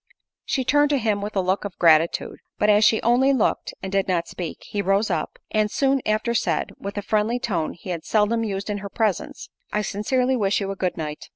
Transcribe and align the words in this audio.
She 0.45 0.63
turned 0.65 0.89
to 0.89 0.97
him 0.97 1.21
with 1.21 1.35
a 1.35 1.41
look 1.41 1.63
of 1.63 1.77
gratitude; 1.77 2.39
but 2.57 2.71
as 2.71 2.83
she 2.83 2.99
only 3.03 3.33
looked, 3.33 3.75
and 3.83 3.91
did 3.91 4.07
not 4.07 4.27
speak, 4.27 4.57
he 4.63 4.81
rose 4.81 5.11
up, 5.11 5.37
and 5.51 5.69
soon 5.69 6.01
after 6.07 6.33
said, 6.33 6.71
with 6.79 6.97
a 6.97 7.03
friendly 7.03 7.37
tone 7.37 7.73
he 7.73 7.91
had 7.91 8.03
seldom 8.03 8.43
used 8.43 8.71
in 8.71 8.79
her 8.79 8.89
presence, 8.89 9.49
"I 9.71 9.83
sincerely 9.83 10.35
wish 10.35 10.59
you 10.59 10.71
a 10.71 10.75
good 10.75 10.97
night." 10.97 11.27